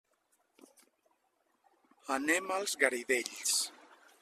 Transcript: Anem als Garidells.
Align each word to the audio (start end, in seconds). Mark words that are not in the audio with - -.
Anem 2.17 2.49
als 2.57 2.75
Garidells. 2.85 3.55